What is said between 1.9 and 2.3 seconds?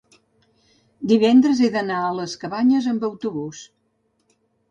a